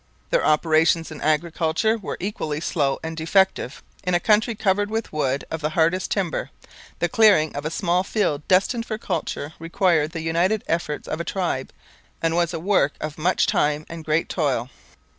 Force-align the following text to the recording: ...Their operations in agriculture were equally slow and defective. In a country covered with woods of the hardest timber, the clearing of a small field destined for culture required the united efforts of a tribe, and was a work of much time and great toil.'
...Their 0.31 0.43
operations 0.43 1.11
in 1.11 1.21
agriculture 1.21 1.95
were 1.95 2.17
equally 2.19 2.59
slow 2.59 2.97
and 3.03 3.15
defective. 3.15 3.83
In 4.03 4.15
a 4.15 4.19
country 4.19 4.55
covered 4.55 4.89
with 4.89 5.13
woods 5.13 5.43
of 5.51 5.61
the 5.61 5.69
hardest 5.69 6.09
timber, 6.09 6.49
the 6.97 7.07
clearing 7.07 7.55
of 7.55 7.65
a 7.65 7.69
small 7.69 8.03
field 8.03 8.47
destined 8.47 8.87
for 8.87 8.97
culture 8.97 9.53
required 9.59 10.13
the 10.13 10.21
united 10.21 10.63
efforts 10.65 11.07
of 11.07 11.19
a 11.19 11.23
tribe, 11.23 11.71
and 12.19 12.33
was 12.33 12.51
a 12.51 12.59
work 12.59 12.93
of 12.99 13.19
much 13.19 13.45
time 13.45 13.85
and 13.89 14.03
great 14.03 14.27
toil.' 14.27 14.71